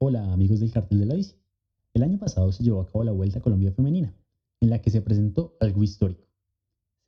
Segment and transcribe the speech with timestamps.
[0.00, 1.34] Hola amigos del cartel de la bici.
[1.92, 4.14] El año pasado se llevó a cabo la Vuelta a Colombia Femenina,
[4.60, 6.28] en la que se presentó algo histórico.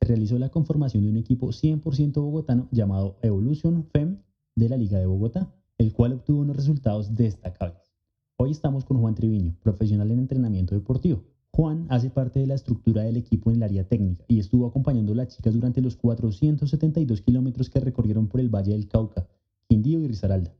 [0.01, 4.17] Se realizó la conformación de un equipo 100% bogotano llamado Evolution FEM
[4.55, 7.93] de la Liga de Bogotá, el cual obtuvo unos resultados destacables.
[8.35, 11.23] Hoy estamos con Juan Triviño, profesional en entrenamiento deportivo.
[11.51, 15.13] Juan hace parte de la estructura del equipo en el área técnica y estuvo acompañando
[15.13, 19.29] a las chicas durante los 472 kilómetros que recorrieron por el Valle del Cauca,
[19.69, 20.53] Quindío y Risaralda.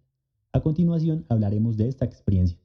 [0.54, 2.60] A continuación hablaremos de esta experiencia.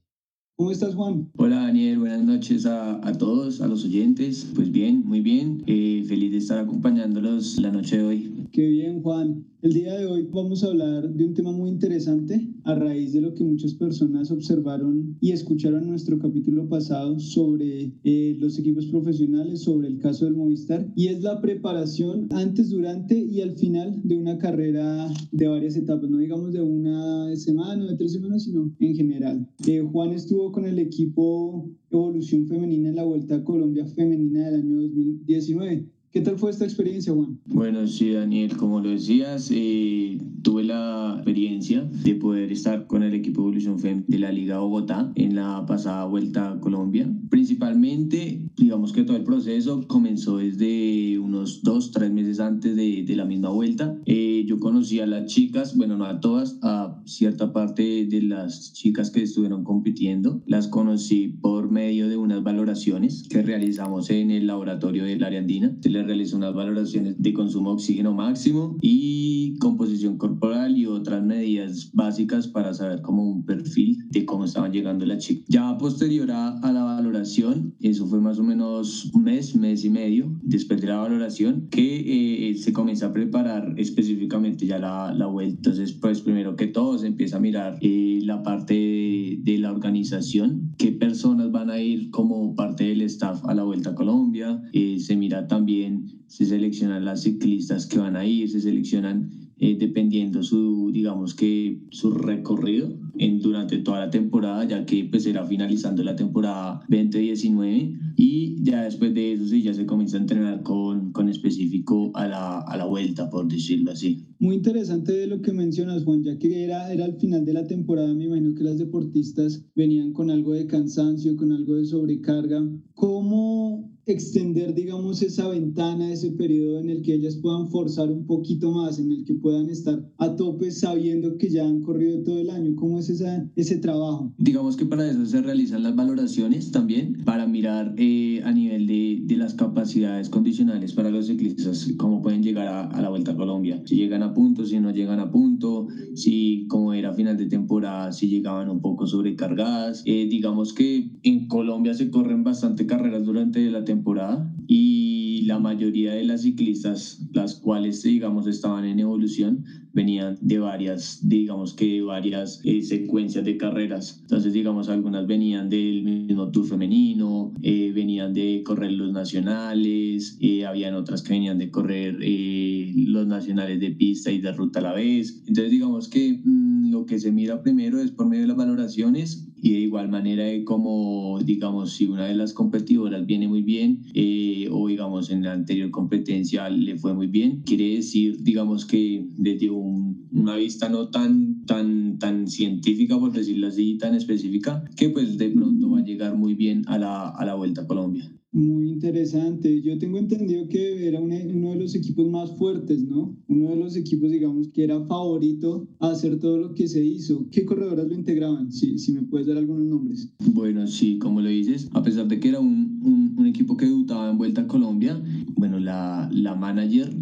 [0.59, 1.29] ¿Cómo estás, Juan?
[1.37, 1.99] Hola, Daniel.
[1.99, 4.51] Buenas noches a, a todos, a los oyentes.
[4.55, 5.63] Pues bien, muy bien.
[5.67, 8.33] Eh, feliz de estar acompañándolos la noche de hoy.
[8.53, 9.45] Qué bien, Juan.
[9.67, 13.21] El día de hoy vamos a hablar de un tema muy interesante a raíz de
[13.21, 18.87] lo que muchas personas observaron y escucharon en nuestro capítulo pasado sobre eh, los equipos
[18.87, 24.01] profesionales, sobre el caso del Movistar, y es la preparación antes, durante y al final
[24.05, 28.45] de una carrera de varias etapas, no digamos de una semana o de tres semanas,
[28.45, 29.49] sino en general.
[29.67, 34.63] Eh, Juan estuvo con el equipo Evolución Femenina en la Vuelta a Colombia Femenina del
[34.63, 35.89] año 2019.
[36.17, 37.39] ¿Qué tal fue esta experiencia, Juan?
[37.45, 43.13] Bueno, sí, Daniel, como lo decías, eh, tuve la experiencia de poder estar con el
[43.13, 47.07] equipo Evolución FEM de la Liga Bogotá en la pasada Vuelta a Colombia.
[47.29, 53.17] Principalmente, digamos que todo el proceso comenzó desde unos dos, tres meses antes de, de
[53.17, 54.01] la misma vuelta.
[54.07, 58.73] Eh, yo conocí a las chicas, bueno, no a todas, a cierta parte de las
[58.73, 60.43] chicas que estuvieron compitiendo.
[60.47, 65.77] Las conocí por medio de unas valoraciones que realizamos en el laboratorio del área andina.
[65.83, 71.25] Se les realizó unas valoraciones de consumo de oxígeno máximo y composición corporal y otras
[71.25, 75.45] medidas básicas para saber como un perfil de cómo estaban llegando las chicas.
[75.49, 79.91] Ya posterior a, a la valoración, eso fue más o menos un mes, mes y
[79.91, 85.27] medio después de la valoración, que eh, se comienza a preparar específicamente ya la, la
[85.27, 85.57] vuelta.
[85.57, 89.73] Entonces, pues primero que todo se empieza a mirar eh, la parte de, de la
[89.73, 94.61] organización, qué personas van a ir como parte del staff a la Vuelta a Colombia,
[94.73, 95.86] eh, se mira también
[96.27, 101.81] se seleccionan las ciclistas que van a ir, se seleccionan eh, dependiendo su, digamos que
[101.91, 107.93] su recorrido en, durante toda la temporada, ya que pues será finalizando la temporada 2019
[108.19, 112.27] y ya después de eso sí ya se comienza a entrenar con, con específico a
[112.27, 114.27] la, a la vuelta, por decirlo así.
[114.39, 117.67] Muy interesante de lo que mencionas, Juan, ya que era, era al final de la
[117.67, 122.63] temporada, me imagino que las deportistas venían con algo de cansancio, con algo de sobrecarga.
[122.93, 128.71] ¿Cómo extender, digamos, esa ventana, ese periodo en el que ellas puedan forzar un poquito
[128.71, 132.51] más, en el que puedan estar a tope sabiendo que ya han corrido todo el
[132.51, 132.77] año?
[132.77, 134.33] ¿Cómo es esa, ese trabajo?
[134.39, 139.23] Digamos que para eso se realizan las valoraciones también, para mirar eh, a nivel de,
[139.25, 143.37] de, las capacidades condicionales para los ciclistas, cómo pueden llegar a, a, la Vuelta a
[143.37, 147.47] Colombia, si llegan a punto, si no llegan a punto, si como era final de
[147.47, 150.03] temporada, si llegaban un poco sobrecargadas.
[150.07, 155.59] Eh, digamos que en Colombia se corren bastante carreras durante la temporada temporada y la
[155.59, 162.03] mayoría de las ciclistas, las cuales digamos estaban en evolución, venían de varias, digamos que
[162.03, 164.19] varias eh, secuencias de carreras.
[164.23, 170.67] Entonces, digamos, algunas venían del mismo Tour femenino, eh, venían de correr los nacionales, eh,
[170.67, 174.83] habían otras que venían de correr eh, los nacionales de pista y de ruta a
[174.83, 175.43] la vez.
[175.47, 179.46] Entonces, digamos que mmm, lo que se mira primero es por medio de las valoraciones
[179.61, 184.69] y de igual manera como, digamos, si una de las competidoras viene muy bien eh,
[184.71, 189.71] o, digamos, en la anterior competencia le fue muy bien, quiere decir, digamos, que desde
[189.71, 190.06] un,
[190.37, 195.51] una vista no tan, tan, tan científica, por decirlo así, tan específica, que pues de
[195.51, 198.31] pronto va a llegar muy bien a la, a la Vuelta a Colombia.
[198.53, 199.83] Muy interesante.
[199.83, 201.35] Yo tengo entendido que era uno
[201.73, 203.37] de los equipos más fuertes, ¿no?
[203.49, 207.47] Uno de los equipos, digamos, que era favorito a hacer todo lo que se hizo.
[207.51, 208.73] ¿Qué corredoras lo integraban?
[208.73, 210.33] Si, si me puedes dar algunos nombres.
[210.55, 213.87] Bueno, sí, como lo dices, a pesar de que era un, un, un equipo que
[213.87, 215.23] debutaba en Vuelta a Colombia,
[215.57, 217.15] bueno, la, la manager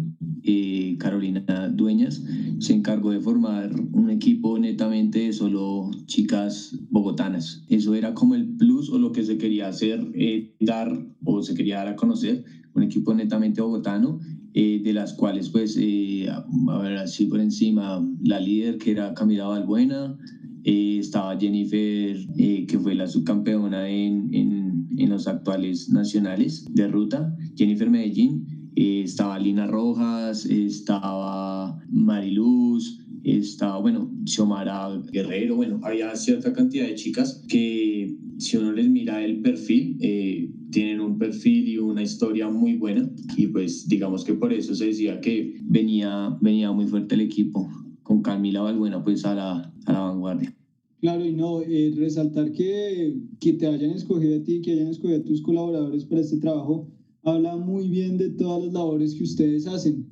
[0.45, 2.23] eh, Carolina Dueñas
[2.59, 7.63] se encargó de formar un equipo netamente de solo chicas bogotanas.
[7.67, 11.55] Eso era como el plus o lo que se quería hacer, eh, dar o se
[11.55, 12.43] quería dar a conocer,
[12.73, 14.19] un equipo netamente bogotano,
[14.53, 19.47] eh, de las cuales pues, a ver, así por encima, la líder que era Camila
[19.47, 20.15] Balbuena,
[20.63, 27.89] estaba Jennifer, que fue la subcampeona en, en, en los actuales nacionales de ruta, Jennifer
[27.89, 36.85] Medellín, eh, estaba Lina Rojas, estaba Mariluz, estaba, bueno, Xiomara Guerrero, bueno, había cierta cantidad
[36.85, 42.03] de chicas que si uno les mira el perfil, eh, tienen un perfil y una
[42.03, 46.85] historia muy buena y pues digamos que por eso se decía que venía, venía muy
[46.85, 47.67] fuerte el equipo
[48.03, 50.55] con Camila Balbuena pues a la, a la vanguardia.
[51.01, 55.19] Claro, y no, eh, resaltar que, que te hayan escogido a ti, que hayan escogido
[55.19, 56.89] a tus colaboradores para este trabajo,
[57.25, 60.07] habla muy bien de todas las labores que ustedes hacen.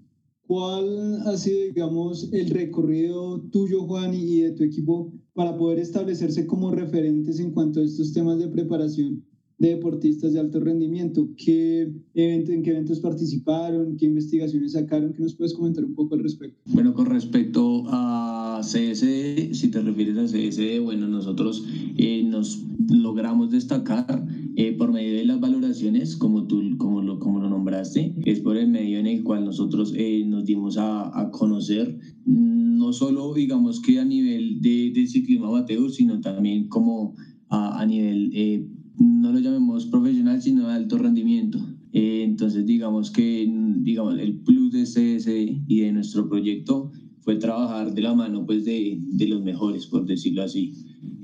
[0.47, 6.45] ¿Cuál ha sido, digamos, el recorrido tuyo, Juan, y de tu equipo para poder establecerse
[6.45, 9.23] como referentes en cuanto a estos temas de preparación
[9.57, 11.29] de deportistas de alto rendimiento?
[11.37, 13.95] ¿Qué evento, ¿En qué eventos participaron?
[13.97, 15.13] ¿Qué investigaciones sacaron?
[15.13, 16.59] ¿Qué nos puedes comentar un poco al respecto?
[16.73, 21.65] Bueno, con respecto a CSD, si te refieres a CSD, bueno, nosotros
[21.97, 27.39] eh, nos logramos destacar eh, por medio de las valoraciones, como tú como lo, como
[27.39, 31.31] lo nombraste, es por el medio en el cual nosotros eh, nos dimos a, a,
[31.31, 37.15] conocer, no solo digamos que a nivel de, de ciclismo amateur, sino también como
[37.49, 38.67] a, a nivel, eh,
[38.97, 41.59] no lo llamemos profesional, sino de alto rendimiento.
[41.91, 43.47] Eh, entonces digamos que
[43.81, 46.89] digamos, el plus de CSD y de nuestro proyecto
[47.21, 50.73] fue trabajar de la mano pues de, de los mejores, por decirlo así.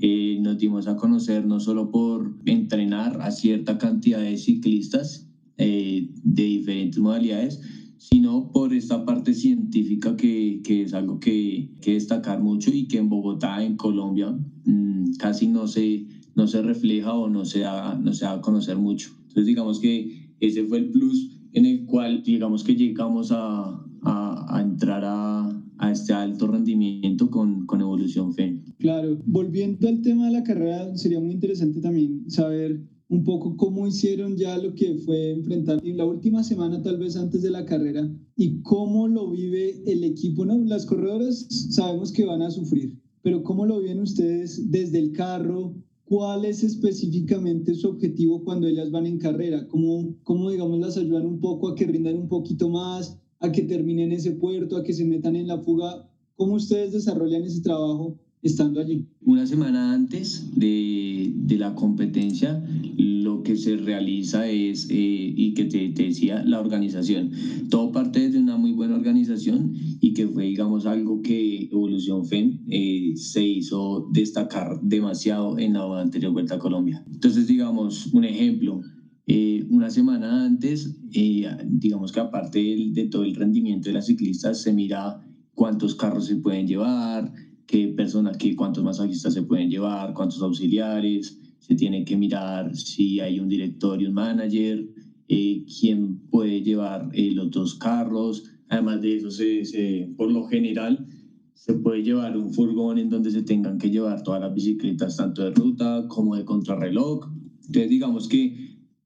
[0.00, 5.28] Eh, nos dimos a conocer no solo por entrenar a cierta cantidad de ciclistas
[5.58, 7.60] eh, de diferentes modalidades,
[7.98, 12.96] sino por esta parte científica que, que es algo que, que, destacar mucho y que
[12.96, 14.34] en Bogotá, en Colombia,
[14.64, 16.06] mmm, casi no se,
[16.40, 19.10] no se refleja o no se, da, no se a conocer mucho.
[19.28, 24.62] Entonces digamos que ese fue el plus en el cual digamos que llegamos a, a,
[24.62, 28.64] entrar a, a este alto rendimiento con, con Evolución FEN.
[28.78, 33.86] Claro, volviendo al tema de la carrera, sería muy interesante también saber un poco cómo
[33.86, 37.66] hicieron ya lo que fue enfrentar en la última semana, tal vez antes de la
[37.66, 40.46] carrera, y cómo lo vive el equipo.
[40.46, 40.56] ¿no?
[40.64, 45.74] Las corredoras sabemos que van a sufrir, pero cómo lo viven ustedes desde el carro,
[46.10, 49.68] ¿Cuál es específicamente su objetivo cuando ellas van en carrera?
[49.68, 53.62] ¿Cómo, ¿Cómo, digamos, las ayudan un poco a que rindan un poquito más, a que
[53.62, 56.10] terminen ese puerto, a que se metan en la fuga?
[56.34, 59.06] ¿Cómo ustedes desarrollan ese trabajo estando allí?
[59.24, 62.60] Una semana antes de, de la competencia,
[62.96, 67.30] lo que se realiza es, eh, y que te, te, decía, la organización.
[67.68, 68.39] Todo parte de una muy
[68.80, 75.58] buena organización y que fue, digamos, algo que Evolución FEM eh, se hizo destacar demasiado
[75.58, 77.04] en la anterior Vuelta a Colombia.
[77.12, 78.80] Entonces, digamos, un ejemplo.
[79.26, 84.06] Eh, una semana antes, eh, digamos que aparte de, de todo el rendimiento de las
[84.06, 85.20] ciclistas, se mira
[85.54, 87.30] cuántos carros se pueden llevar,
[87.66, 93.20] qué personas, qué, cuántos masajistas se pueden llevar, cuántos auxiliares, se tiene que mirar si
[93.20, 94.88] hay un director y un manager,
[95.32, 98.42] eh, quién puede llevar eh, los dos carros.
[98.70, 101.06] Además de eso, se, se, por lo general,
[101.54, 105.42] se puede llevar un furgón en donde se tengan que llevar todas las bicicletas, tanto
[105.42, 107.20] de ruta como de contrarreloj.
[107.66, 108.54] Entonces, digamos que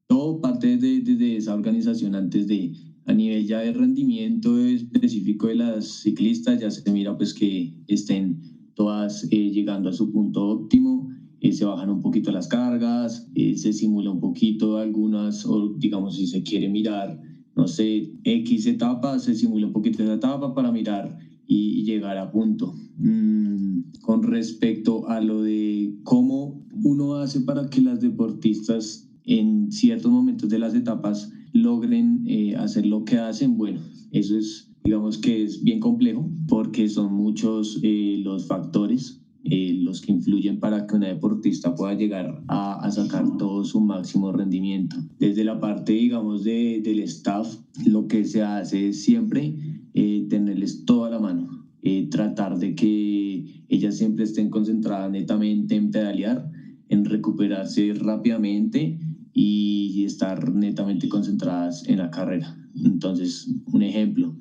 [0.06, 2.72] todo parte de, de, de esa organización antes de,
[3.06, 8.38] a nivel ya de rendimiento específico de las ciclistas, ya se mira pues que estén
[8.75, 11.08] todas eh, llegando a su punto óptimo
[11.44, 16.16] eh, se bajan un poquito las cargas, eh, se simula un poquito algunas, o digamos
[16.16, 17.19] si se quiere mirar,
[17.56, 22.31] no sé, X etapa, se simula un poquito esa etapa para mirar y, llegar a
[22.31, 22.75] punto.
[22.97, 30.11] Mm, con respecto a lo de cómo uno hace para que las deportistas en ciertos
[30.11, 33.81] momentos de las etapas logren eh, hacer lo que hacen, bueno,
[34.11, 40.00] eso es, digamos que es bien complejo porque son muchos eh, los factores eh, los
[40.00, 44.97] que influyen para que una deportista pueda llegar a, sacar todo su máximo rendimiento.
[45.19, 49.54] Desde la parte, digamos, de, del staff, lo que se hace es siempre
[49.92, 55.90] eh, tenerles toda la mano, eh, tratar de que ellas siempre estén concentradas netamente en
[55.90, 56.50] pedalear,
[56.88, 58.99] en recuperarse rápidamente
[59.35, 62.57] y estar netamente concentradas en la carrera.
[62.83, 64.37] Entonces, un ejemplo,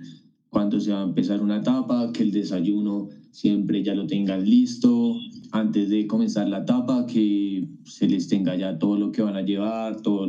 [0.50, 5.16] cuando se va a empezar una etapa, que el desayuno siempre ya lo tengan listo,
[5.52, 9.42] antes de comenzar la etapa, que se les tenga ya todo lo que van a
[9.42, 10.28] llevar, toda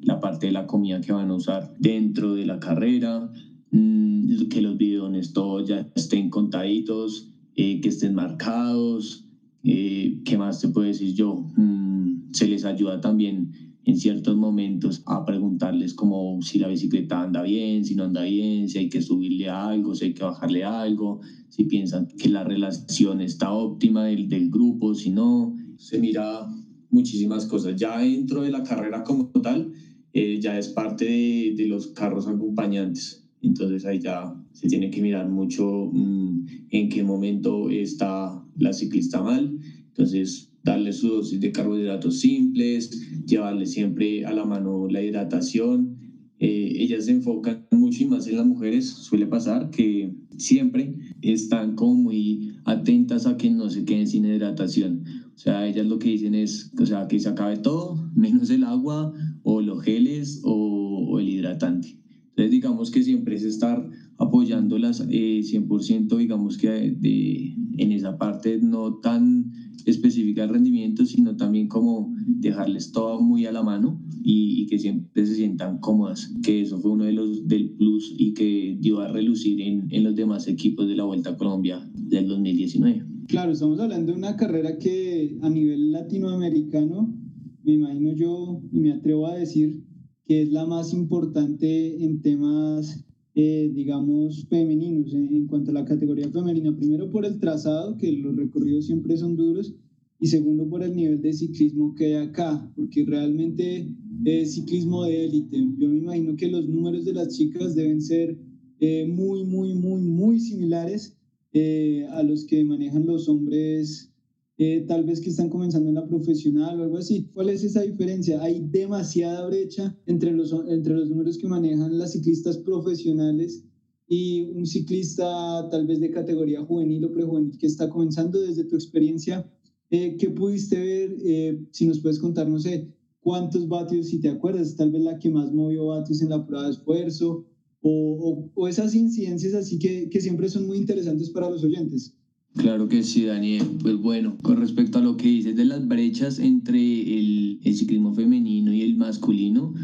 [0.00, 3.28] la parte de la comida que van a usar dentro de la carrera,
[3.72, 9.24] mmm, que los bidones todos ya estén contaditos, eh, que estén marcados,
[9.64, 11.48] eh, ¿qué más te puedo decir yo?
[11.56, 13.50] Mmm, se les ayuda también
[13.86, 18.68] en ciertos momentos a preguntarles como si la bicicleta anda bien, si no anda bien,
[18.68, 23.20] si hay que subirle algo, si hay que bajarle algo, si piensan que la relación
[23.20, 26.48] está óptima del, del grupo, si no, se mira
[26.90, 27.76] muchísimas cosas.
[27.76, 29.70] Ya dentro de la carrera como tal,
[30.12, 33.24] eh, ya es parte de, de, los carros acompañantes.
[33.40, 39.22] Entonces ahí ya se tiene que mirar mucho mmm, en qué momento está la ciclista
[39.22, 39.56] mal.
[39.86, 42.90] Entonces darle su dosis de carbohidratos simples,
[43.24, 45.96] llevarle siempre a la mano la hidratación.
[46.40, 50.92] Eh, ellas se enfocan mucho y más en las mujeres, suele pasar que siempre
[51.22, 55.04] están como muy atentas a que no se queden sin hidratación.
[55.34, 58.64] O sea, ellas lo que dicen es, o sea, que se acabe todo, menos el
[58.64, 59.12] agua
[59.44, 61.96] o los geles o, el hidratante.
[62.30, 68.58] Entonces, digamos que siempre es estar apoyándolas eh, 100%, digamos que de, en esa parte
[68.60, 69.52] no tan
[69.86, 75.24] específica de rendimiento, sino también como dejarles todo muy a la mano y, que siempre
[75.24, 79.08] se sientan cómodas, que eso fue uno de los del plus y que dio a
[79.08, 83.04] relucir en, en los demás equipos de la Vuelta a Colombia del 2019.
[83.28, 87.14] Claro, estamos hablando de una carrera que a nivel latinoamericano,
[87.62, 89.84] me imagino yo y me atrevo a decir
[90.26, 93.05] que es la más importante en temas
[93.38, 96.74] eh, digamos, femeninos en, cuanto a la categoría femenina.
[96.74, 99.74] Primero por el trazado, que los recorridos siempre son duros,
[100.18, 105.26] y segundo por el nivel de ciclismo que hay acá, porque realmente es ciclismo de
[105.26, 105.58] élite.
[105.76, 108.38] Yo me imagino que los números de las chicas deben ser
[108.80, 111.14] eh, muy, muy, muy, muy similares
[111.52, 114.10] eh, a los que manejan los hombres
[114.58, 117.28] eh, tal vez que están comenzando en la profesional o algo así.
[117.34, 118.42] ¿Cuál es esa diferencia?
[118.42, 123.64] Hay demasiada brecha entre los, entre los números que manejan las ciclistas profesionales
[124.08, 128.76] y un ciclista tal vez de categoría juvenil o prejuvenil que está comenzando desde tu
[128.76, 129.46] experiencia.
[129.90, 131.16] Eh, ¿Qué pudiste ver?
[131.22, 132.88] Eh, si nos puedes contar, no sé,
[133.20, 136.64] cuántos vatios, si te acuerdas, tal vez la que más movió vatios en la prueba
[136.64, 137.44] de esfuerzo
[137.82, 142.14] o, o, esas incidencias así que, que siempre son muy interesantes para los oyentes.
[142.56, 143.64] Claro que sí, Daniel.
[143.82, 146.78] Pues bueno, con respecto a lo que dices de las brechas entre
[147.18, 149.74] el, ciclismo femenino y el masculino,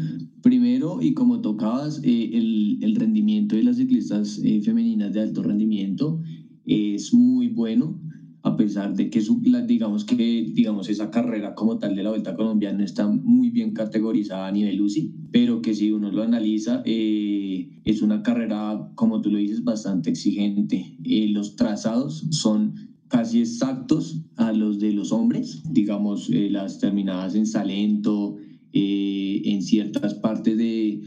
[0.41, 5.43] primero, y como tocabas, eh, el, el, rendimiento de las ciclistas eh, femeninas de alto
[5.43, 6.19] rendimiento
[6.65, 7.99] es muy bueno
[8.43, 12.35] a pesar de que su, digamos que digamos esa carrera como tal de la Vuelta
[12.35, 17.69] Colombiana está muy bien categorizada a nivel UCI, pero que si uno lo analiza eh,
[17.85, 20.97] es una carrera, como tú lo dices, bastante exigente.
[21.05, 22.73] Eh, los trazados son
[23.07, 28.35] casi exactos a los de los hombres, digamos eh, las terminadas en Salento,
[28.75, 30.99] en ciertas partes de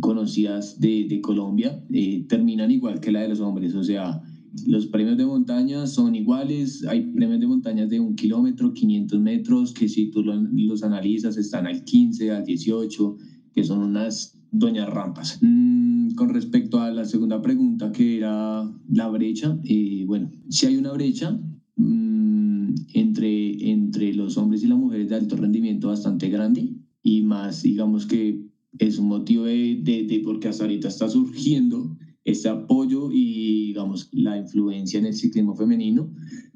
[0.00, 1.82] conocidas de, de Colombia,
[2.28, 4.20] terminan igual que la de los hombres, o sea,
[4.66, 9.72] los premios de montaña son iguales, hay premios de montañas de un kilómetro, 500 metros,
[9.72, 13.16] que si tú los analizas están al 15, al 18,
[13.52, 15.38] que son unas doñas rampas.
[15.40, 20.76] Mm, con respecto a la segunda pregunta, que era la brecha, eh, bueno, si hay
[20.76, 21.36] una brecha
[21.76, 27.62] mm, entre, entre los hombres y las mujeres de alto rendimiento bastante grande y más,
[27.62, 28.40] digamos que
[28.78, 34.08] es un motivo de, de, de porque hasta ahorita está surgiendo este apoyo y, digamos,
[34.12, 36.10] la influencia en el ciclismo femenino.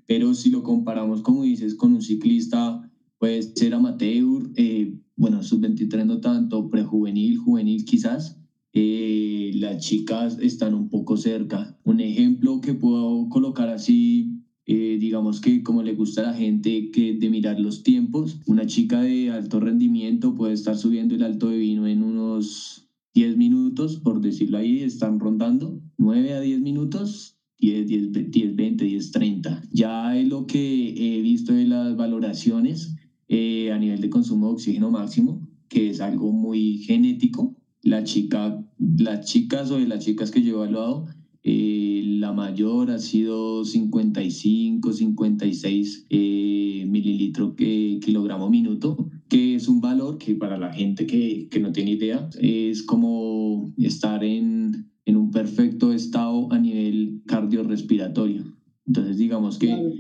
[0.07, 6.07] Pero si lo comparamos, como dices, con un ciclista, puede ser amateur, eh, bueno, sub-23
[6.07, 8.39] no tanto, prejuvenil, juvenil quizás,
[8.73, 11.79] eh, las chicas están un poco cerca.
[11.85, 16.91] Un ejemplo que puedo colocar así, eh, digamos que como le gusta a la gente
[16.91, 21.49] que de mirar los tiempos, una chica de alto rendimiento puede estar subiendo el alto
[21.49, 27.37] de vino en unos 10 minutos, por decirlo ahí, están rondando 9 a 10 minutos,
[27.59, 29.62] 10, 10, 10 20, 10, 30.
[29.71, 32.97] Ya es lo que he visto de las valoraciones
[33.29, 37.57] eh, a nivel de consumo de oxígeno máximo, que es algo muy genético.
[37.83, 41.07] La chica, las chicas o de las chicas que yo he evaluado,
[41.43, 49.81] eh, la mayor ha sido 55, 56 eh, mililitros que kilogramo minuto que es un
[49.81, 55.17] valor que para la gente que, que no tiene idea es como estar en, en,
[55.17, 58.45] un perfecto estado a nivel cardiorrespiratorio.
[58.87, 59.67] Entonces, digamos que...
[59.67, 59.91] Claro,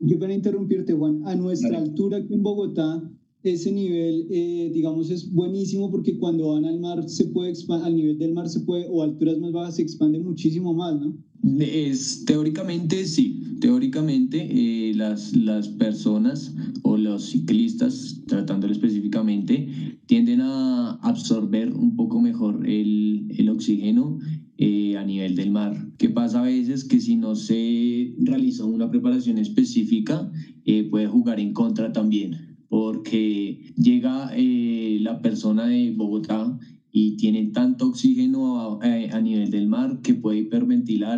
[0.00, 3.02] yo para interrumpirte, Juan, a nuestra altura aquí en Bogotá,
[3.42, 8.18] ese nivel, eh, digamos, es buenísimo porque cuando van al mar se puede al nivel
[8.18, 11.16] del mar se puede, o alturas más bajas se expande muchísimo más, ¿no?
[11.42, 20.98] Es, teóricamente sí, teóricamente eh, las, las personas o los ciclistas, tratándolo específicamente, tienden a
[21.00, 24.18] absorber un poco mejor el, el oxígeno
[24.56, 25.76] eh, a nivel del mar.
[25.96, 26.84] ¿Qué pasa a veces?
[26.84, 30.28] Que si no se realiza una preparación específica,
[30.64, 36.58] eh, puede jugar en contra también, porque llega la persona de Bogotá
[36.90, 40.38] y tienen tanto oxígeno a, a, nivel del mar que puede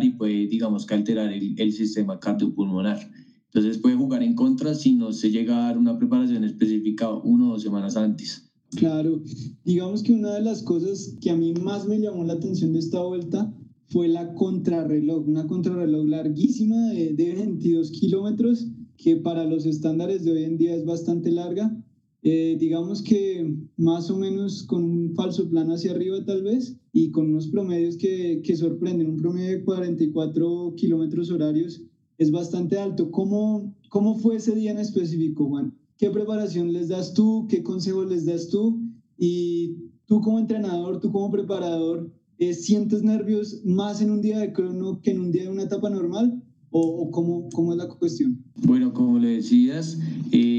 [0.03, 2.99] hiperventilar y puede, digamos, que alterar el, el, sistema cardiopulmonar.
[3.45, 7.49] Entonces puede jugar en contra si no se llega a dar una preparación específica uno
[7.49, 8.49] o dos semanas antes.
[8.75, 9.21] Claro,
[9.65, 12.79] digamos que una de las cosas que a mí más me llamó la atención de
[12.79, 13.53] esta vuelta
[13.89, 20.31] fue la contrarreloj, una contrarreloj larguísima de, de 22 kilómetros que para los estándares de
[20.31, 21.75] hoy en día es bastante larga
[22.23, 27.11] eh, digamos que más o menos con un falso plano hacia arriba tal vez y
[27.11, 31.81] con unos promedios que, que sorprenden, un promedio de 44 kilómetros horarios
[32.17, 33.09] es bastante alto.
[33.09, 35.75] ¿Cómo, ¿Cómo fue ese día en específico, Juan?
[35.97, 37.47] ¿Qué preparación les das tú?
[37.49, 38.79] ¿Qué consejos les das tú?
[39.17, 44.53] Y tú como entrenador, tú como preparador, eh, ¿sientes nervios más en un día de
[44.53, 46.43] crono que en un día de una etapa normal?
[46.73, 48.43] ¿O, cómo, cómo, es la cuestión?
[48.63, 49.99] Bueno, como le decías,
[50.31, 50.50] eh,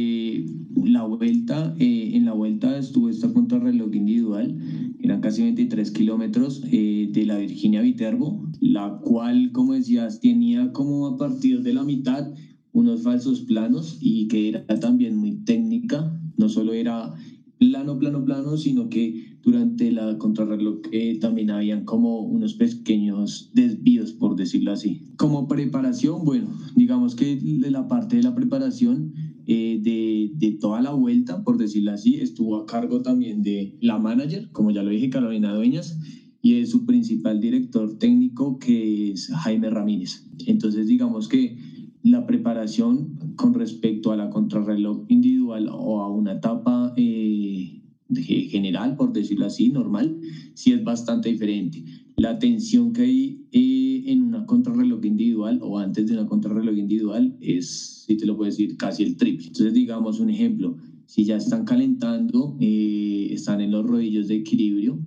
[0.85, 4.59] la vuelta, eh, en la vuelta estuvo esta contrarreloj individual,
[5.01, 11.17] eran casi 23 kilómetros de la Virginia Viterbo, la cual, como decías, tenía como a
[11.17, 12.33] partir de la mitad
[12.73, 17.15] unos falsos planos y que era también muy técnica, no solo era
[17.59, 24.13] plano, plano, plano, sino que durante la contrarreloj eh, también habían como unos pequeños desvíos,
[24.13, 25.03] por decirlo así.
[25.17, 29.13] Como preparación, bueno, digamos que de la parte de la preparación
[29.47, 33.99] eh, de, de, toda la vuelta, por decirlo así, estuvo a cargo también de la
[33.99, 35.99] manager, como ya lo dije, Carolina Dueñas,
[36.43, 40.27] y de su principal director técnico, que es Jaime Ramírez.
[40.47, 41.57] Entonces, digamos que
[42.03, 47.81] la preparación con respecto a la contrarreloj individual o a una etapa eh,
[48.15, 50.19] general, por decirlo así, normal,
[50.55, 51.85] sí es bastante diferente.
[52.17, 57.37] La tensión que hay eh, en una contrarreloj individual o antes de una contrarreloj individual
[57.41, 59.49] es, si te lo puedo decir, casi el triple.
[59.49, 64.99] Entonces, digamos un ejemplo, si ya están calentando, eh, están en los rodillos de equilibrio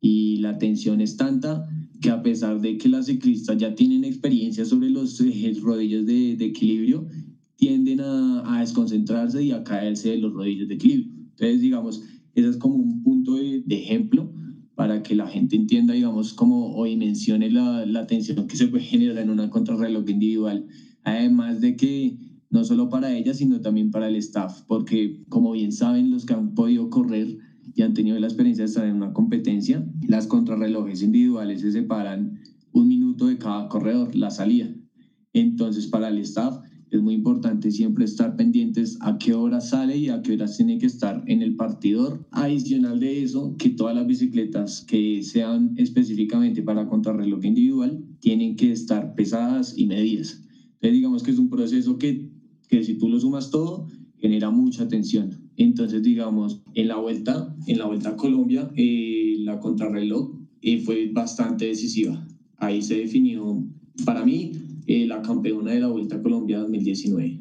[0.00, 1.68] y la tensión es tanta,
[2.00, 5.18] que a pesar de que las ciclistas ya tienen experiencia sobre los
[5.60, 7.06] rodillos de, de equilibrio,
[7.56, 11.12] tienden a, a, desconcentrarse y a caerse de los rodillos de equilibrio.
[11.30, 12.02] Entonces, digamos,
[12.34, 14.32] ese es como un punto de, de ejemplo
[14.80, 18.82] para que la gente entienda, digamos, como o dimensione la, la tensión que se puede
[18.82, 20.68] generar en una contrarreloj individual.
[21.02, 22.16] Además de que
[22.48, 26.32] no solo para ella, sino también para el staff, porque como bien saben los que
[26.32, 27.36] han podido correr,
[27.74, 32.40] y han tenido la experiencia de estar en una competencia, las contrarrelojes individuales se separan
[32.72, 34.74] un minuto de cada corredor, la salida.
[35.34, 36.56] Entonces, para el staff
[36.90, 40.78] es muy importante siempre estar pendientes a qué hora sale y a qué horas tiene
[40.78, 42.26] que estar en el partidor.
[42.30, 48.72] Adicional de eso, que todas las bicicletas que sean específicamente para contrarreloj individual tienen que
[48.72, 50.42] estar pesadas y medidas.
[50.74, 52.28] Entonces, digamos que es un proceso que,
[52.68, 53.86] que si tú lo sumas todo,
[54.18, 55.30] genera mucha tensión.
[55.56, 61.10] Entonces, digamos, en la vuelta, en la vuelta a Colombia, eh, la contrarreloj eh, fue
[61.12, 62.26] bastante decisiva.
[62.56, 63.64] Ahí se definió,
[64.04, 64.52] para mí,
[64.92, 67.38] eh, la campeona de la Vuelta a Colombia 2019.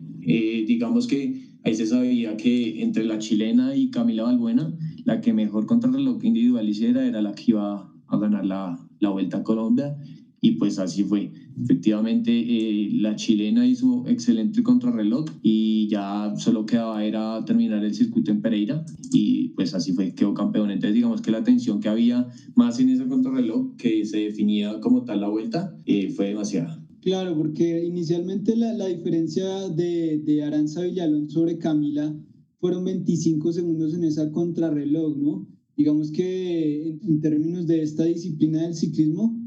[0.67, 1.33] digamos que
[1.63, 4.71] ahí se sabía que entre la chilena y Camila Balbuena,
[5.03, 9.37] la que mejor contrarreloj individual hiciera era la que iba a ganar la, la Vuelta
[9.37, 9.95] a Colombia
[10.41, 11.31] y pues así fue.
[11.61, 18.31] Efectivamente, eh, la chilena hizo excelente contrarreloj y ya solo quedaba era terminar el circuito
[18.31, 20.71] en Pereira y pues así fue, quedó campeón.
[20.71, 25.03] Entonces digamos que la tensión que había más en ese contrarreloj que se definía como
[25.03, 26.79] tal la vuelta eh, fue demasiada.
[27.01, 32.13] Claro, porque inicialmente la, la diferencia de, de Aranza Villalón sobre Camila
[32.59, 35.47] fueron 25 segundos en esa contrarreloj, ¿no?
[35.77, 39.39] Digamos que en, en términos de esta disciplina del ciclismo,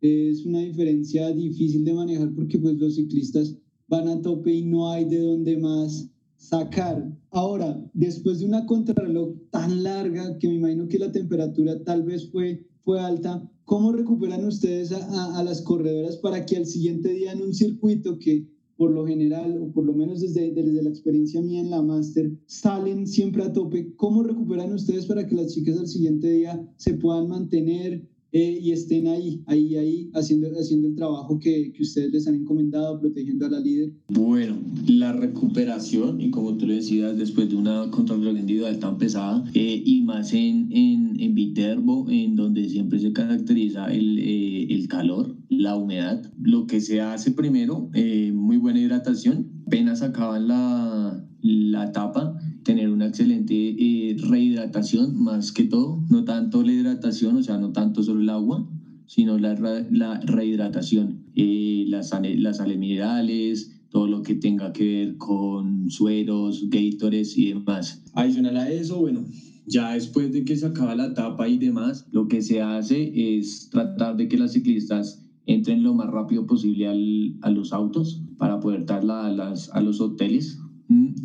[0.00, 3.56] es una diferencia difícil de manejar porque pues los ciclistas
[3.88, 7.12] van a tope y no hay de dónde más sacar.
[7.30, 12.30] Ahora, después de una contrarreloj tan larga que me imagino que la temperatura tal vez
[12.30, 17.42] fue, fue alta, ¿cómo recuperan ustedes a, las corredoras para que al siguiente día en
[17.42, 21.60] un circuito que por lo general, o por lo menos desde, desde la experiencia mía
[21.60, 23.92] en la máster, salen siempre a tope.
[23.96, 28.70] ¿Cómo recuperan ustedes para que las chicas al siguiente día se puedan mantener, eh, y
[28.72, 33.46] estén ahí, ahí, ahí, haciendo, haciendo el trabajo que, que, ustedes les han encomendado, protegiendo
[33.46, 33.92] a la líder?
[34.08, 39.44] Bueno, la recuperación, y como tú lo decías, después de una contrarreloj individual tan pesada,
[39.54, 44.86] eh, y más en, en, en, Viterbo, en donde siempre se caracteriza el, eh, el
[44.86, 51.26] calor, la humedad, lo que se hace primero, eh, muy buena hidratación, apenas acaban la,
[51.42, 52.36] la etapa,
[52.70, 57.72] tener una excelente eh, rehidratación más que todo, no tanto la hidratación, o sea, no
[57.72, 58.64] tanto solo el agua,
[59.06, 59.56] sino la,
[59.90, 66.62] la rehidratación, eh, las, las sales minerales, todo lo que tenga que ver con sueros,
[66.68, 68.04] gators y demás.
[68.12, 69.24] Adicional a eso, bueno,
[69.66, 73.68] ya después de que se acaba la etapa y demás, lo que se hace es
[73.68, 78.60] tratar de que las ciclistas entren lo más rápido posible al, a los autos para
[78.60, 80.56] poder darla a, los hoteles.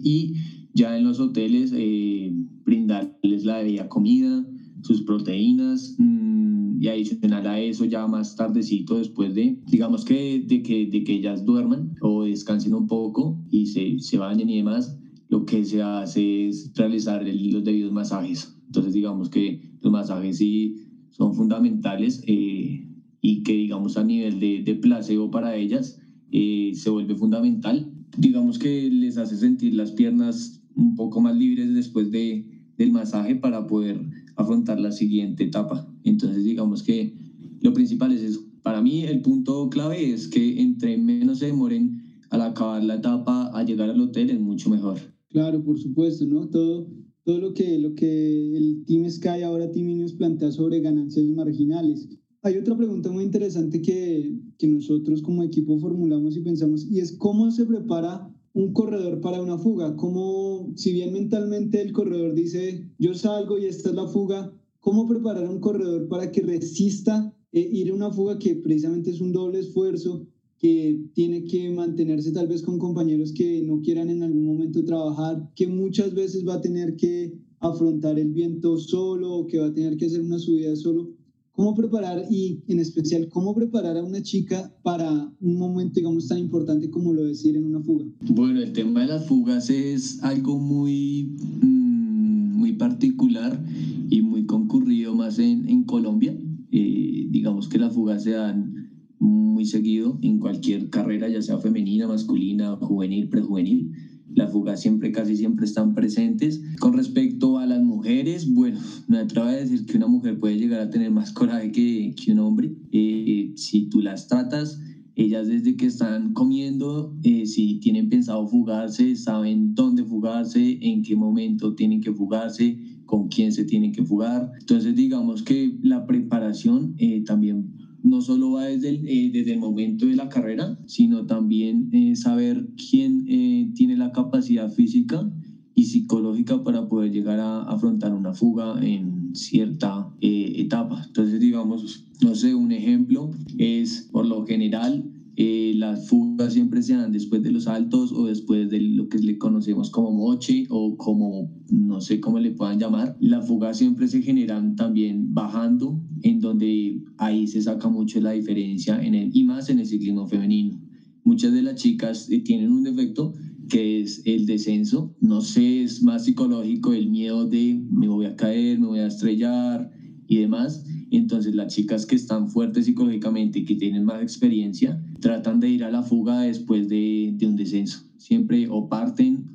[0.04, 0.34] Y
[0.76, 2.32] ya en los hoteles eh,
[2.66, 4.46] brindarles la debida comida,
[4.84, 10.62] sus proteínas mmm, y adicional a eso ya más tardecito después de, digamos que de
[10.62, 14.98] que, de que ellas duerman o descansen un poco y se, se bañen y demás,
[15.30, 18.54] lo que se hace es realizar el, los debidos masajes.
[18.68, 20.76] Entonces digamos que los masajes sí
[21.10, 22.86] son fundamentales eh,
[23.22, 25.98] y que digamos a nivel de, de placebo para ellas
[26.32, 27.90] eh, se vuelve fundamental.
[28.18, 32.46] Digamos que les hace sentir las piernas un poco más libres después de,
[32.78, 34.00] del masaje para poder
[34.36, 35.88] afrontar la siguiente etapa.
[36.04, 37.16] Entonces, digamos que
[37.62, 38.42] lo principal es eso.
[38.62, 43.52] Para mí, el punto clave es que entre menos se demoren al acabar la etapa
[43.54, 44.98] a llegar al hotel es mucho mejor.
[45.30, 46.50] Claro, por supuesto, ¿no?
[46.50, 46.90] Todo,
[47.24, 52.08] todo lo, que, lo que el Team Sky ahora Team Ineos plantea sobre ganancias marginales.
[52.42, 57.12] Hay otra pregunta muy interesante que, que nosotros como equipo formulamos y pensamos, y es
[57.14, 59.96] cómo se prepara un corredor para una fuga.
[59.98, 65.08] Cómo, si bien mentalmente el corredor dice, yo salgo y esta es la fuga, ¿cómo
[65.08, 69.34] preparar un corredor para que resista eh, ir a una fuga que precisamente es un
[69.34, 70.26] doble esfuerzo,
[70.58, 75.52] que tiene que mantenerse tal vez con compañeros que no quieran en algún momento trabajar,
[75.54, 79.98] que muchas veces va a tener que afrontar el viento solo, que va a tener
[79.98, 81.12] que hacer una subida solo.
[81.56, 86.38] ¿Cómo preparar y en especial cómo preparar a una chica para un momento, digamos, tan
[86.38, 88.06] importante como lo decir en una fuga?
[88.28, 93.64] Bueno, el tema de las fugas es algo muy, mm, muy particular
[94.10, 96.38] y muy concurrido más en, en Colombia.
[96.72, 98.90] Eh, digamos que las fugas se dan
[99.20, 103.92] muy seguido en cualquier carrera, ya sea femenina, masculina, juvenil, prejuvenil
[104.36, 106.62] las fugas siempre, casi siempre están presentes.
[106.80, 110.82] Con respecto a las mujeres, bueno, me atrevo a decir que una mujer puede llegar
[110.82, 112.72] a tener más coraje que, que un hombre.
[112.92, 114.80] Eh, si tú las tratas,
[115.16, 121.16] ellas desde que están comiendo, eh, si tienen pensado fugarse, saben dónde fugarse, en qué
[121.16, 124.50] momento tienen que fugarse, con quién se tienen que fugar.
[124.60, 129.60] Entonces digamos que la preparación eh, también no solo va desde el, eh, desde el
[129.60, 135.28] momento de la carrera, sino también eh, saber quién eh, tiene la capacidad física
[135.74, 141.02] y psicológica para poder llegar a afrontar una fuga en cierta etapa.
[141.08, 145.04] Entonces, digamos, no sé, un ejemplo es por lo general
[145.38, 149.18] eh, las fugas siempre se dan después de los altos o después de lo que
[149.18, 153.16] le conocemos como moche o como no sé cómo le puedan llamar.
[153.20, 158.98] Las fugas siempre se generan también bajando, en donde ahí se saca mucho la diferencia
[159.02, 160.80] en el, y más en el ciclismo femenino.
[161.24, 163.34] Muchas de las chicas eh, tienen un defecto
[163.68, 165.12] que es el descenso.
[165.20, 169.08] No sé, es más psicológico el miedo de me voy a caer, me voy a
[169.08, 169.90] estrellar
[170.28, 170.84] y demás.
[171.12, 175.90] Entonces las chicas que están fuertes psicológicamente que tienen más experiencia tratan de ir a
[175.90, 178.06] la fuga después de, de un descenso.
[178.18, 179.46] Siempre o parten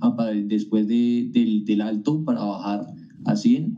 [0.45, 2.87] después de, del, del alto para bajar
[3.25, 3.75] a 100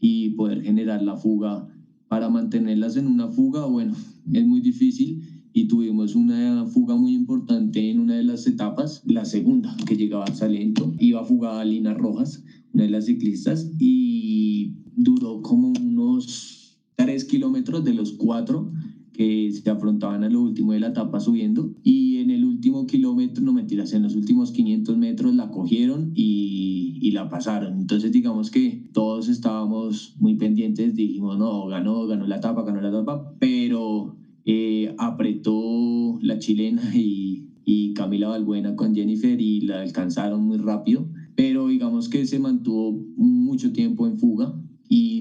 [0.00, 1.66] y poder generar la fuga.
[2.08, 3.94] Para mantenerlas en una fuga, bueno,
[4.32, 5.18] es muy difícil
[5.56, 10.24] y tuvimos una fuga muy importante en una de las etapas, la segunda, que llegaba
[10.24, 15.72] a Salento, iba a fugar a Lina Rojas, una de las ciclistas, y duró como
[16.14, 18.70] unos tres kilómetros de los cuatro
[19.14, 21.70] que se afrontaban a lo último de la etapa subiendo.
[21.82, 27.10] Y en el último kilómetro, no mentiras, en los últimos 500 metros la cogieron y,
[27.12, 27.78] la pasaron.
[27.78, 32.88] Entonces digamos que todos estábamos muy pendientes, dijimos, no, ganó, ganó la etapa, ganó la
[32.88, 40.42] etapa, pero eh, apretó la chilena y, y Camila Balbuena con Jennifer y la alcanzaron
[40.42, 44.52] muy rápido, pero digamos que se mantuvo mucho tiempo en fuga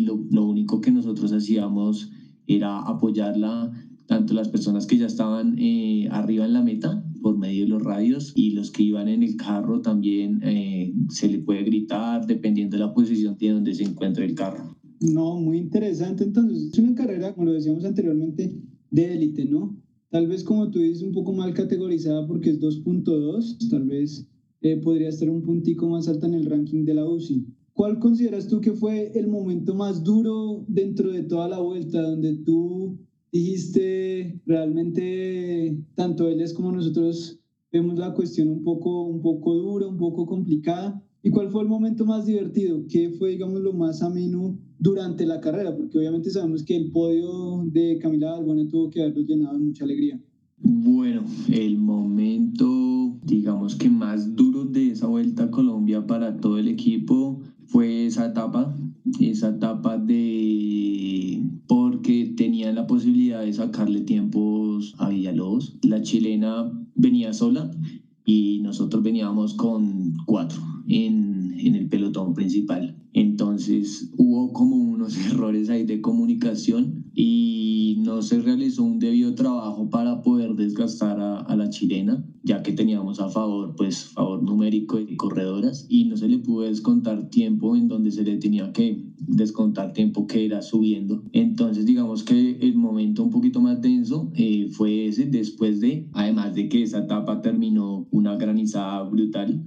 [0.04, 2.12] lo, lo, único que nosotros hacíamos
[2.48, 3.72] era apoyarla,
[4.06, 7.82] tanto las personas que ya estaban eh, arriba en la meta por medio de los
[7.82, 12.78] radios y los que iban en el carro también eh, se le puede gritar dependiendo
[12.78, 14.76] de la posición de donde se encuentra el carro.
[15.00, 16.24] No, muy interesante.
[16.24, 18.58] Entonces, es una carrera, como lo decíamos anteriormente,
[18.92, 19.78] de élite, ¿no?
[20.10, 24.28] Tal vez, como tú dices, un poco mal categorizada porque es 2.2, tal vez
[24.62, 27.48] eh, podría estar un puntico más alta en el ranking de la UCI.
[27.74, 32.36] ¿Cuál consideras tú que fue el momento más duro dentro de toda la vuelta, donde
[32.38, 33.00] tú
[33.32, 37.40] dijiste realmente, tanto ellas como nosotros
[37.72, 41.04] vemos la cuestión un poco, un poco dura, un poco complicada?
[41.24, 42.86] ¿Y cuál fue el momento más divertido?
[42.88, 45.76] ¿Qué fue, digamos, lo más ameno durante la carrera?
[45.76, 49.86] Porque obviamente sabemos que el podio de Camila Balbuena tuvo que haberlo llenado de mucha
[49.86, 50.22] alegría.
[50.58, 56.68] Bueno, el momento, digamos que más duro de esa vuelta a Colombia para todo el
[56.68, 57.42] equipo
[58.14, 58.78] esa etapa,
[59.20, 65.80] esa etapa de porque tenían la posibilidad de sacarle tiempos a Villalobos.
[65.82, 67.72] La chilena venía sola
[68.24, 72.96] y nosotros veníamos con cuatro en, en el pelotón principal.
[73.14, 79.90] Entonces hubo como unos errores ahí de comunicación y no se realizó un debido trabajo
[79.90, 84.98] para poder desgastar a, a, la chilena, ya que teníamos a favor, pues, favor numérico
[84.98, 89.04] de corredoras y no se le pudo descontar tiempo en donde se le tenía que
[89.18, 91.22] descontar tiempo que era subiendo.
[91.34, 96.54] Entonces, digamos que el momento un poquito más denso eh, fue ese, después de, además
[96.54, 99.62] de que esa etapa terminó una granizada brutal.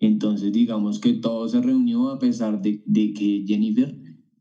[0.00, 3.94] Entonces, digamos que todo se reunió a pesar de, de que Jennifer,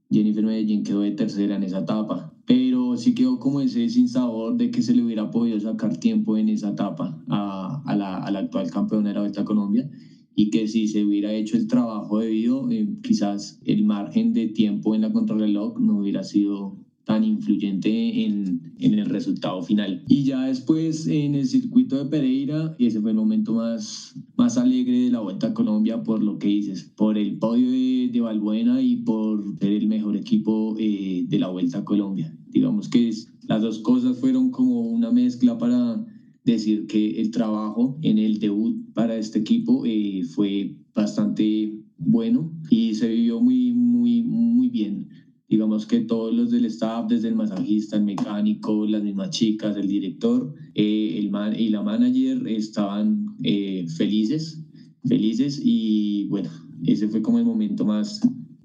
[0.09, 2.33] Jennifer Medellín quedó de tercera en esa etapa.
[2.45, 6.49] Pero sí quedó como ese sabor de que se le hubiera podido sacar tiempo en
[6.49, 7.88] esa etapa a,
[8.29, 9.89] a, la, a la actual campeona de la Vuelta a Colombia
[10.35, 14.95] y que si se hubiera hecho el trabajo debido, eh, quizás el margen de tiempo
[14.95, 20.03] en la contrarreloj no hubiera sido tan influyente en, en, el resultado final.
[20.07, 24.99] Y ya después en el circuito de Pereira, ese fue el momento más, más alegre
[24.99, 28.81] de la Vuelta a Colombia por lo que dices, por el podio de, de Valbuena
[28.81, 32.33] y por ser el mejor equipo eh, de la Vuelta a Colombia.
[32.49, 36.05] Digamos que es, las dos cosas fueron como una mezcla para
[36.43, 42.93] decir que el trabajo en el debut para este equipo eh, fue bastante bueno y
[42.93, 45.07] se vivió muy, muy, muy bien.
[45.47, 49.87] Digamos que todos los del staff, desde el masajista, el mecánico, las mismas chicas, el
[49.87, 54.63] director eh, el man y la manager estaban eh, felices,
[55.03, 56.49] felices y bueno,
[56.83, 58.19] ese fue como el momento más,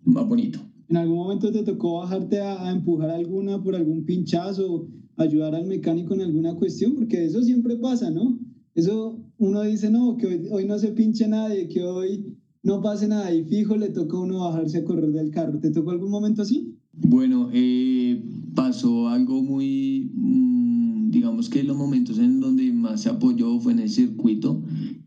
[0.04, 0.60] más bonito.
[0.88, 4.88] ¿En algún momento te tocó bajarte a, a empujar alguna por algún pinchazo?
[5.16, 8.38] ayudar al mecánico en alguna cuestión, porque eso siempre pasa, ¿no?
[8.74, 13.32] Eso uno dice, no, que hoy, no se pinche nadie, que hoy no pase nada
[13.32, 15.60] y fijo le toca a uno bajarse a correr del carro.
[15.60, 16.74] ¿Te tocó algún momento así?
[16.92, 18.22] Bueno, eh,
[18.54, 23.80] pasó algo muy, mmm, digamos que los momentos en donde más se apoyó fue en
[23.80, 24.62] el circuito,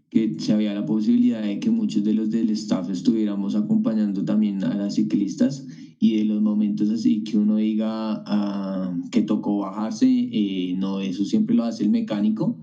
[0.10, 4.64] que se había la posibilidad de que muchos de los del staff estuviéramos acompañando también
[4.64, 5.66] a las ciclistas
[6.00, 11.26] y de los momentos así que uno diga uh, que tocó bajarse, eh, no, eso
[11.26, 12.58] siempre lo hace el mecánico.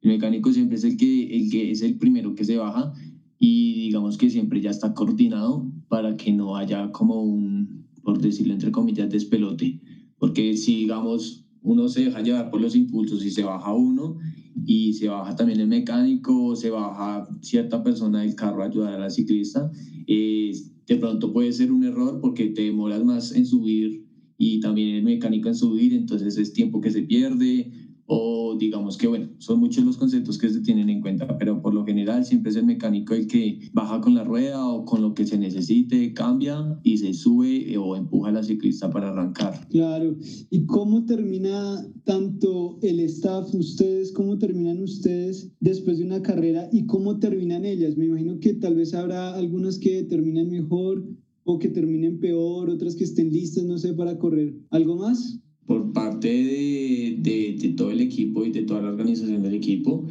[0.00, 2.92] El mecánico siempre es el que, el que es el primero que se baja
[3.38, 8.52] y digamos que siempre ya está coordinado para que no haya como un, por decirlo
[8.54, 9.80] entre comillas, despelote.
[10.18, 14.16] Porque si digamos uno se deja llevar por los impulsos y se baja uno
[14.64, 18.98] y se baja también el mecánico, se baja cierta persona del carro a ayudar a
[19.04, 19.68] la ciclista,
[20.06, 20.52] eh,
[20.86, 24.02] de pronto puede ser un error porque te demoras más en subir
[24.36, 27.68] y también el mecánico en subir, entonces es tiempo que se pierde
[28.08, 31.74] o digamos que bueno, son muchos los conceptos que se tienen en cuenta, pero por
[31.74, 35.12] lo general siempre es el mecánico el que baja con la rueda o con lo
[35.14, 39.68] que se necesite, cambia y se sube o empuja a la ciclista para arrancar.
[39.68, 40.16] Claro,
[40.50, 46.86] ¿y cómo termina tanto el staff, ustedes, cómo terminan ustedes después de una carrera y
[46.86, 47.98] cómo terminan ellas?
[47.98, 51.06] Me imagino que tal vez habrá algunas que terminan mejor
[51.44, 54.54] o que terminen peor, otras que estén listas, no sé, para correr.
[54.70, 55.38] ¿Algo más?
[55.68, 60.06] Por parte de, de, de, todo el equipo y de toda la organización del equipo,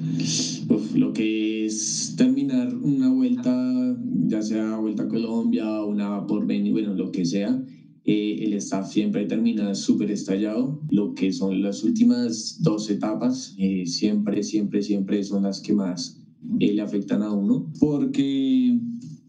[0.70, 6.74] uf, lo que es terminar una vuelta, ya sea Vuelta a Colombia, una por venir,
[6.74, 7.60] bueno, lo que sea,
[8.06, 10.80] eh, el staff siempre termina súper estallado.
[10.92, 16.22] Lo que son las últimas dos etapas, eh, siempre, siempre, siempre son las que más
[16.60, 18.80] eh, le afectan a uno, porque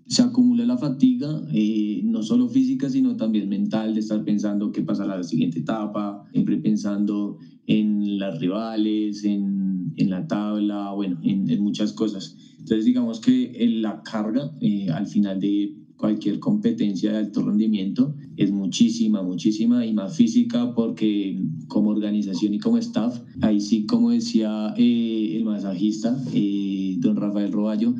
[0.09, 4.83] se acumula la fatiga, eh, no solo física, sino también mental, de estar pensando qué
[4.83, 11.18] pasa a la siguiente etapa, siempre pensando en las rivales, en, en la tabla, bueno,
[11.23, 12.35] en, en, muchas cosas.
[12.59, 18.53] Entonces, digamos que la carga eh, al final de cualquier competencia de alto rendimiento es
[18.53, 24.73] muchísima, muchísima y más física porque como organización y como staff, ahí sí, como decía
[24.77, 27.95] eh, el masajista, eh, don Rafael Roballo,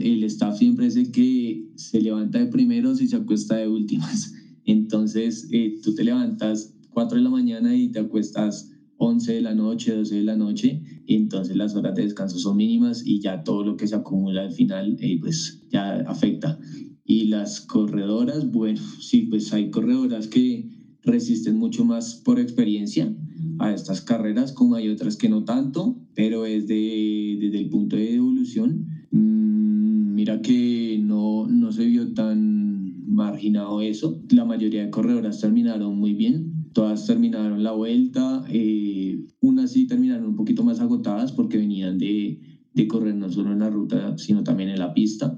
[0.00, 4.32] el staff siempre es el que se levanta de primeros y se acuesta de últimas.
[4.64, 9.54] Entonces, eh, tú te levantas 4 de la mañana y te acuestas 11 de la
[9.54, 13.64] noche, 12 de la noche, entonces las horas de descanso son mínimas y ya todo
[13.64, 16.56] lo que se acumula al final, pues ya afecta.
[17.04, 20.68] Y las corredoras, bueno, sí, pues hay corredoras que
[21.02, 23.12] resisten mucho más por experiencia
[23.58, 27.96] a estas carreras, como hay otras que no tanto, pero es de, desde el punto
[27.96, 28.86] de evolución.
[29.10, 34.16] Mmm, mira que no, no se vio tan marginado eso.
[34.30, 40.26] La mayoría de corredoras terminaron muy bien, todas terminaron la vuelta, eh, unas sí terminaron
[40.28, 42.38] un poquito más agotadas porque venían de,
[42.72, 45.32] de correr no solo en la ruta, sino también en la pista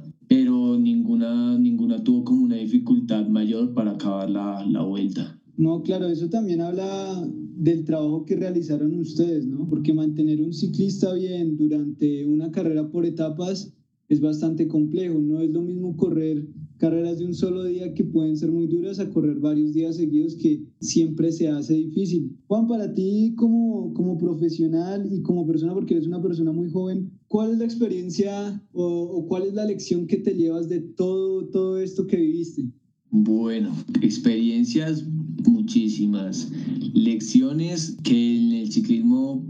[0.84, 5.40] ninguna, ninguna tuvo como una dificultad mayor para acabar la, la vuelta.
[5.56, 9.66] No, claro, eso también habla del trabajo que realizaron ustedes, ¿no?
[9.68, 13.72] Porque mantener un ciclista bien durante una carrera por etapas
[14.08, 15.18] es bastante complejo.
[15.18, 16.46] No es lo mismo correr
[16.78, 20.34] carreras de un solo día que pueden ser muy duras a correr varios días seguidos
[20.37, 22.37] que siempre se hace difícil.
[22.46, 27.10] Juan, para ti como, como profesional y como persona, porque eres una persona muy joven,
[27.28, 31.48] ¿cuál es la experiencia o, o cuál es la lección que te llevas de todo,
[31.48, 32.68] todo esto que viviste?
[33.16, 35.04] Bueno, experiencias
[35.48, 36.50] muchísimas,
[36.94, 39.46] lecciones que en el ciclismo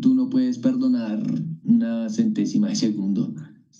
[0.00, 1.22] tú no puedes perdonar
[1.64, 3.34] una centésima de segundo.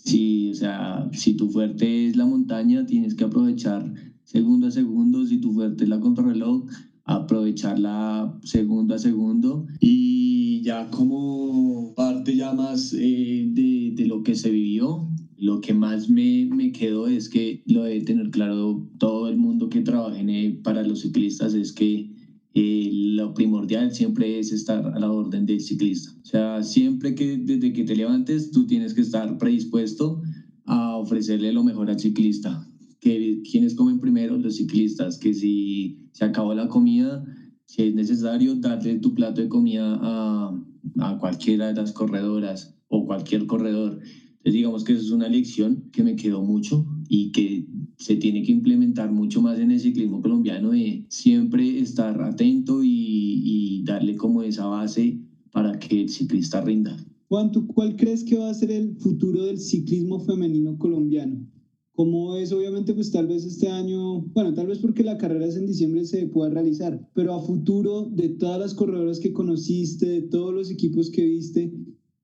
[0.04, 3.92] Si, o sea, si tu fuerte es la montaña, tienes que aprovechar
[4.24, 5.24] segundo a segundo.
[5.26, 6.66] Si tu fuerte es la contrarreloj,
[7.04, 9.66] aprovecharla segundo a segundo.
[9.80, 15.74] Y ya como parte ya más eh, de, de, lo que se vivió, lo que
[15.74, 20.20] más me, me quedó es que lo de tener claro todo el mundo que trabaja
[20.62, 22.13] para los ciclistas es que
[22.54, 26.12] lo primordial siempre es estar a la orden del ciclista.
[26.22, 30.20] O sea, siempre que desde que te levantes tú tienes que estar predispuesto
[30.64, 32.60] a ofrecerle lo mejor al ciclista.
[33.00, 37.22] Que quienes comen primero, los ciclistas, que si se acabó la comida,
[37.66, 40.52] si es necesario darle tu plato de comida a,
[41.00, 43.98] a cualquiera de las corredoras o cualquier corredor.
[44.44, 47.66] Entonces digamos que eso es una lección que me quedó mucho y que
[48.04, 52.90] se tiene que implementar mucho más en el ciclismo colombiano de siempre estar atento y,
[52.90, 56.94] y darle como esa base para que el ciclista rinda.
[57.28, 61.46] Juan, ¿tú cuál crees que va a ser el futuro del ciclismo femenino colombiano?
[61.92, 62.52] ¿Cómo es?
[62.52, 66.04] Obviamente, pues tal vez este año, bueno, tal vez porque la carrera es en diciembre
[66.04, 70.70] se pueda realizar, pero a futuro, de todas las corredoras que conociste, de todos los
[70.70, 71.72] equipos que viste,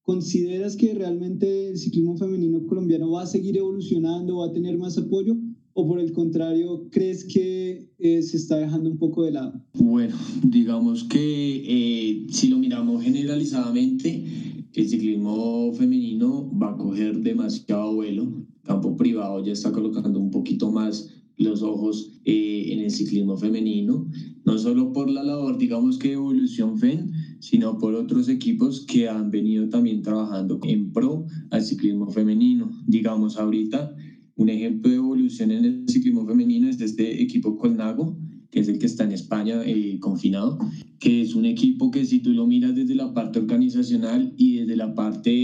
[0.02, 4.98] ¿consideras que realmente el ciclismo femenino colombiano va a seguir evolucionando, va a tener más
[4.98, 5.38] apoyo?
[5.72, 9.64] ¿O por el contrario, crees que eh, se está dejando un poco de lado?
[9.74, 14.24] Bueno, digamos que eh, si lo miramos generalizadamente,
[14.72, 18.46] el ciclismo femenino va a coger demasiado vuelo.
[18.64, 24.06] Campo privado ya está colocando un poquito más los ojos eh, en el ciclismo femenino,
[24.44, 29.30] no solo por la labor, digamos que Evolución FEN, sino por otros equipos que han
[29.30, 32.70] venido también trabajando en pro al ciclismo femenino.
[32.86, 33.96] Digamos, ahorita
[34.40, 38.16] un ejemplo de evolución en el ciclismo femenino es este equipo Colnago,
[38.50, 40.58] que es el que está en España eh, confinado,
[40.98, 44.76] que es un equipo que si tú lo miras desde la parte organizacional y desde
[44.76, 45.39] la parte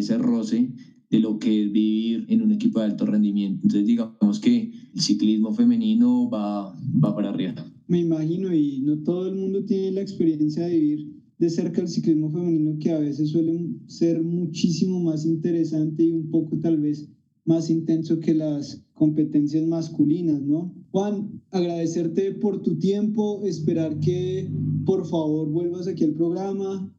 [0.00, 0.72] ese roce
[1.10, 3.60] de lo que es vivir en un equipo de alto rendimiento.
[3.62, 7.54] Entonces digamos que el ciclismo femenino va, va para arriba.
[7.88, 11.88] Me imagino y no todo el mundo tiene la experiencia de vivir de cerca el
[11.88, 17.08] ciclismo femenino que a veces suele ser muchísimo más interesante y un poco tal vez
[17.46, 20.74] más intenso que las competencias masculinas, ¿no?
[20.90, 24.50] Juan, agradecerte por tu tiempo, esperar que
[24.84, 26.94] por favor vuelvas aquí al programa,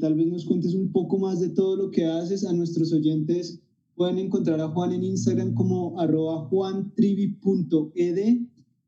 [0.00, 2.44] tal vez nos cuentes un poco más de todo lo que haces.
[2.44, 3.60] A nuestros oyentes
[3.94, 8.18] pueden encontrar a Juan en Instagram como arroba juantrivi.ed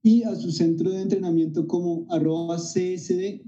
[0.02, 3.42] y a su centro de entrenamiento como arroba csd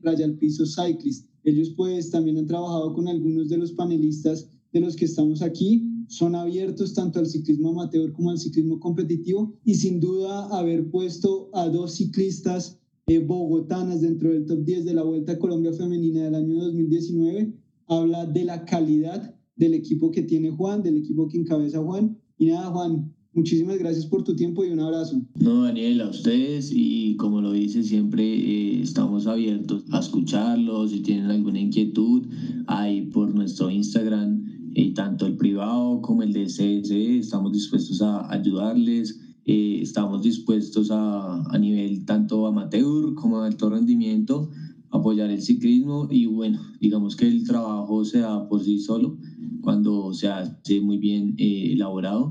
[0.77, 1.29] cyclist.
[1.45, 5.89] Ellos pues también han trabajado con algunos de los panelistas de los que estamos aquí,
[6.09, 11.49] son abiertos tanto al ciclismo amateur como al ciclismo competitivo y sin duda haber puesto
[11.53, 16.25] a dos ciclistas eh, bogotanas dentro del top 10 de la Vuelta a Colombia Femenina
[16.25, 17.55] del año 2019
[17.87, 22.19] habla de la calidad del equipo que tiene Juan, del equipo que encabeza Juan.
[22.39, 25.21] Y nada, Juan, Muchísimas gracias por tu tiempo y un abrazo.
[25.41, 30.93] No, Daniel, a ustedes y como lo dice siempre, eh, estamos abiertos a escucharlos.
[30.93, 32.29] Si tienen alguna inquietud,
[32.69, 38.33] ahí por nuestro Instagram, eh, tanto el privado como el de CSE, estamos dispuestos a
[38.33, 39.19] ayudarles.
[39.47, 44.49] Eh, estamos dispuestos a, a nivel tanto amateur como de alto rendimiento
[44.91, 49.17] apoyar el ciclismo y bueno, digamos que el trabajo se da por sí solo
[49.61, 52.31] cuando se hace muy bien elaborado.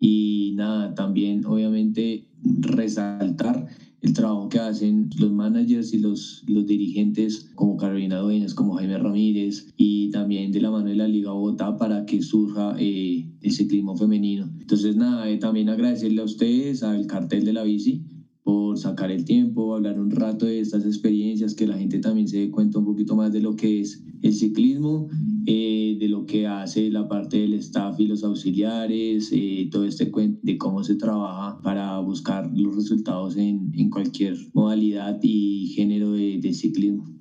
[0.00, 3.66] Y nada, también obviamente resaltar
[4.02, 8.98] el trabajo que hacen los managers y los, los dirigentes como Carolina Dueñas, como Jaime
[8.98, 13.52] Ramírez y también de la mano de la Liga Bogotá para que surja eh, el
[13.52, 14.50] ciclismo femenino.
[14.58, 18.02] Entonces nada, eh, también agradecerle a ustedes, al cartel de la bici
[18.50, 22.38] por sacar el tiempo, hablar un rato de estas experiencias, que la gente también se
[22.38, 25.06] dé cuenta un poquito más de lo que es el ciclismo,
[25.46, 30.10] eh, de lo que hace la parte del staff y los auxiliares, eh, todo este
[30.10, 36.10] cuento de cómo se trabaja para buscar los resultados en, en cualquier modalidad y género
[36.10, 37.19] de, de ciclismo.